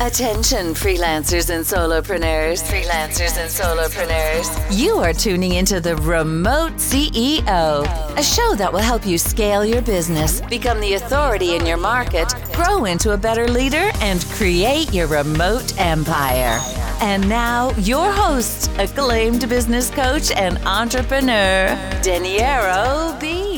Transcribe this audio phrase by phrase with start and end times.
[0.00, 2.62] Attention, freelancers and solopreneurs.
[2.62, 4.48] Freelancers and solopreneurs.
[4.76, 7.84] You are tuning into the Remote CEO,
[8.16, 12.32] a show that will help you scale your business, become the authority in your market,
[12.54, 16.58] grow into a better leader, and create your remote empire.
[17.02, 21.66] And now, your host, acclaimed business coach and entrepreneur,
[22.02, 23.51] Danilo B.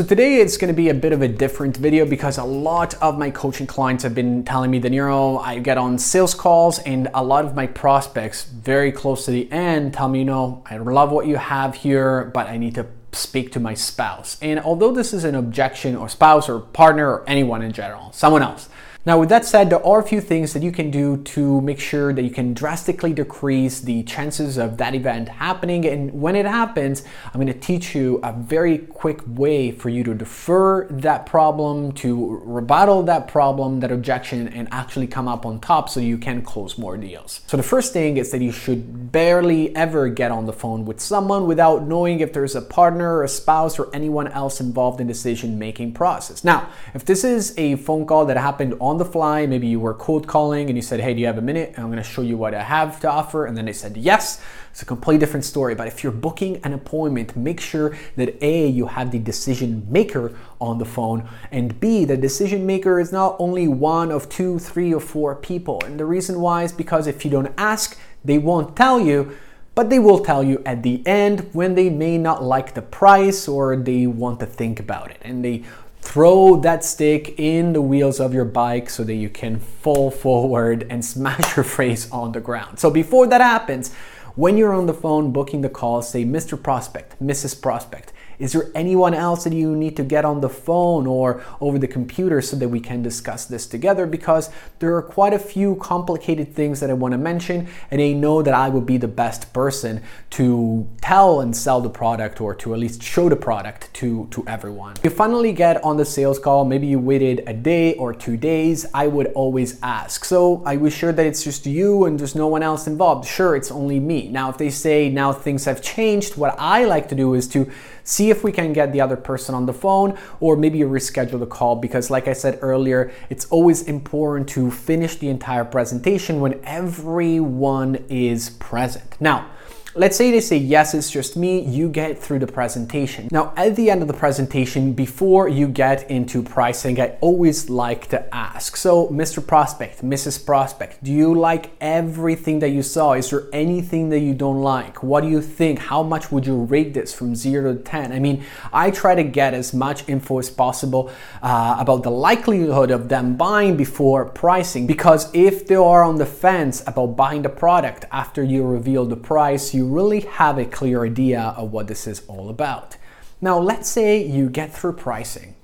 [0.00, 2.94] So today it's going to be a bit of a different video because a lot
[3.02, 7.10] of my coaching clients have been telling me, Danilo, I get on sales calls and
[7.12, 10.78] a lot of my prospects very close to the end tell me, you know, I
[10.78, 14.38] love what you have here, but I need to speak to my spouse.
[14.40, 18.42] And although this is an objection or spouse or partner or anyone in general, someone
[18.42, 18.70] else,
[19.06, 21.80] now, with that said, there are a few things that you can do to make
[21.80, 25.86] sure that you can drastically decrease the chances of that event happening.
[25.86, 30.04] And when it happens, I'm going to teach you a very quick way for you
[30.04, 35.60] to defer that problem, to rebuttal that problem, that objection, and actually come up on
[35.60, 37.40] top so you can close more deals.
[37.46, 41.00] So, the first thing is that you should barely ever get on the phone with
[41.00, 45.58] someone without knowing if there's a partner, a spouse, or anyone else involved in decision
[45.58, 46.44] making process.
[46.44, 49.46] Now, if this is a phone call that happened on on the fly.
[49.46, 51.74] Maybe you were cold calling and you said, Hey, do you have a minute?
[51.78, 53.46] I'm going to show you what I have to offer.
[53.46, 54.42] And then they said, Yes.
[54.72, 55.74] It's a completely different story.
[55.74, 60.32] But if you're booking an appointment, make sure that A, you have the decision maker
[60.60, 64.94] on the phone, and B, the decision maker is not only one of two, three,
[64.94, 65.82] or four people.
[65.84, 69.36] And the reason why is because if you don't ask, they won't tell you
[69.80, 73.48] but they will tell you at the end when they may not like the price
[73.48, 75.64] or they want to think about it and they
[76.02, 80.86] throw that stick in the wheels of your bike so that you can fall forward
[80.90, 82.78] and smash your face on the ground.
[82.78, 83.90] So before that happens,
[84.34, 86.62] when you're on the phone booking the call, say Mr.
[86.62, 87.58] Prospect, Mrs.
[87.58, 91.78] Prospect, is there anyone else that you need to get on the phone or over
[91.78, 94.06] the computer so that we can discuss this together?
[94.06, 98.12] Because there are quite a few complicated things that I want to mention, and I
[98.12, 102.54] know that I would be the best person to tell and sell the product or
[102.54, 104.96] to at least show the product to, to everyone.
[105.04, 108.86] You finally get on the sales call, maybe you waited a day or two days,
[108.94, 110.24] I would always ask.
[110.24, 113.28] So I was sure that it's just you and there's no one else involved.
[113.28, 114.28] Sure, it's only me.
[114.28, 117.70] Now, if they say now things have changed, what I like to do is to
[118.02, 121.46] see if we can get the other person on the phone or maybe reschedule the
[121.46, 126.60] call because like I said earlier, it's always important to finish the entire presentation when
[126.64, 129.16] everyone is present.
[129.20, 129.50] Now,
[129.96, 133.26] Let's say they say, yes, it's just me, you get through the presentation.
[133.32, 138.06] Now, at the end of the presentation, before you get into pricing, I always like
[138.10, 138.76] to ask.
[138.76, 139.44] So, Mr.
[139.44, 140.46] Prospect, Mrs.
[140.46, 143.14] Prospect, do you like everything that you saw?
[143.14, 145.02] Is there anything that you don't like?
[145.02, 145.80] What do you think?
[145.80, 148.12] How much would you rate this from zero to 10?
[148.12, 151.10] I mean, I try to get as much info as possible
[151.42, 156.26] uh, about the likelihood of them buying before pricing because if they are on the
[156.26, 161.04] fence about buying the product after you reveal the price, you really have a clear
[161.04, 162.96] idea of what this is all about.
[163.40, 165.54] Now, let's say you get through pricing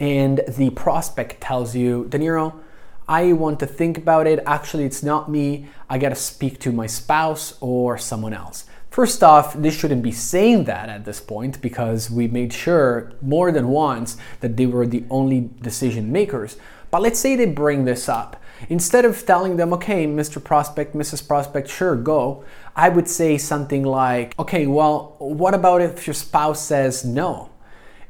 [0.00, 2.60] and the prospect tells you, Danilo,
[3.08, 4.40] I want to think about it.
[4.46, 5.66] Actually, it's not me.
[5.88, 8.64] I got to speak to my spouse or someone else.
[8.90, 13.52] First off, they shouldn't be saying that at this point because we made sure more
[13.52, 16.56] than once that they were the only decision makers.
[16.90, 18.42] But let's say they bring this up.
[18.68, 20.42] Instead of telling them, okay, Mr.
[20.42, 21.26] Prospect, Mrs.
[21.26, 26.62] Prospect, sure, go, I would say something like, okay, well, what about if your spouse
[26.62, 27.50] says no?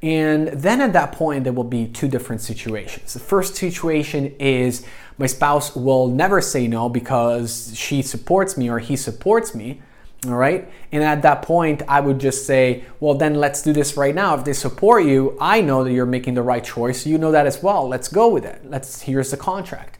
[0.03, 3.15] And then at that point, there will be two different situations.
[3.15, 4.87] The first situation is
[5.19, 9.83] my spouse will never say no because she supports me or he supports me.
[10.27, 10.69] All right.
[10.93, 14.35] And at that point, I would just say, well, then let's do this right now.
[14.37, 17.07] If they support you, I know that you're making the right choice.
[17.07, 17.89] You know that as well.
[17.89, 18.63] Let's go with it.
[18.65, 19.98] Let's, here's the contract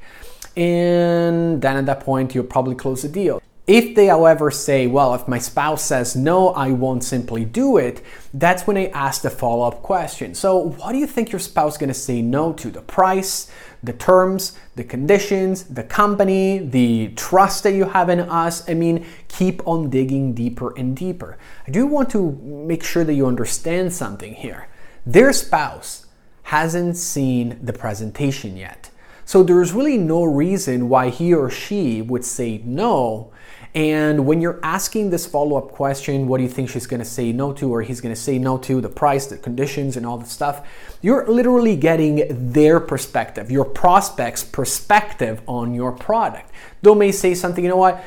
[0.57, 3.43] and then at that point you'll probably close the deal.
[3.69, 8.03] If they, however, say, well, if my spouse says no, I won't simply do it,
[8.33, 10.35] that's when I ask the follow up question.
[10.35, 12.71] So, what do you think your spouse is going to say no to?
[12.71, 13.51] The price,
[13.83, 18.67] the terms, the conditions, the company, the trust that you have in us?
[18.71, 21.37] I mean, keep on digging deeper and deeper.
[21.67, 24.69] I do want to make sure that you understand something here.
[25.05, 26.07] Their spouse
[26.45, 28.89] hasn't seen the presentation yet.
[29.29, 33.31] So there's really no reason why he or she would say no.
[33.75, 37.31] And when you're asking this follow up question, what do you think she's gonna say
[37.31, 40.25] no to, or he's gonna say no to, the price, the conditions, and all the
[40.25, 40.67] stuff,
[41.03, 46.51] you're literally getting their perspective, your prospect's perspective on your product.
[46.81, 48.03] They may say something, you know what?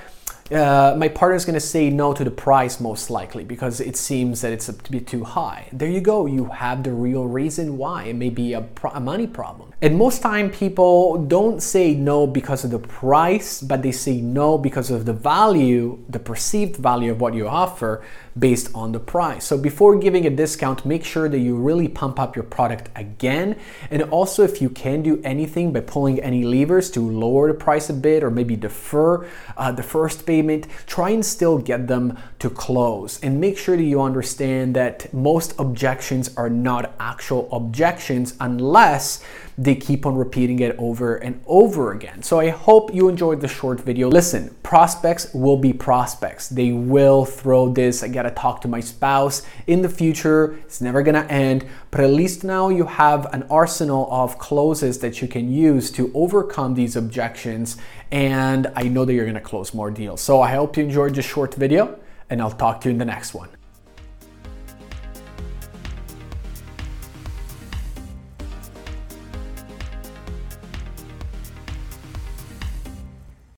[0.52, 3.96] Uh, my partner is going to say no to the price most likely because it
[3.96, 5.70] seems that it's a bit too high.
[5.72, 6.26] There you go.
[6.26, 8.06] You have the real reason why.
[8.06, 9.71] It may be a, pro- a money problem.
[9.84, 14.60] And most time people don't say no because of the price, but they say no
[14.60, 18.04] because of the value, the perceived value of what you offer
[18.38, 19.44] based on the price.
[19.44, 23.58] So before giving a discount, make sure that you really pump up your product again.
[23.90, 27.90] And also if you can do anything by pulling any levers to lower the price
[27.90, 29.28] a bit or maybe defer
[29.58, 33.20] uh, the first payment, try and still get them to close.
[33.22, 39.24] And make sure that you understand that most objections are not actual objections unless
[39.58, 42.24] they keep on repeating it over and over again.
[42.24, 44.10] So I hope you enjoyed the short video.
[44.10, 46.50] Listen, prospects will be prospects.
[46.50, 50.58] They will throw this, I gotta talk to my spouse in the future.
[50.66, 55.22] It's never gonna end, but at least now you have an arsenal of closes that
[55.22, 57.78] you can use to overcome these objections.
[58.12, 60.22] And I know that you're gonna close more deals.
[60.22, 62.00] So I hope you enjoyed this short video
[62.30, 63.50] and I'll talk to you in the next one.